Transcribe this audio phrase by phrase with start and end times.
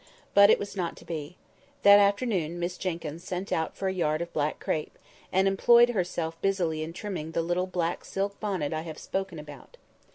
[0.33, 1.37] But it was not to be.
[1.83, 4.97] That afternoon Miss Jenkyns sent out for a yard of black crape,
[5.31, 9.77] and employed herself busily in trimming the little black silk bonnet I have spoken about.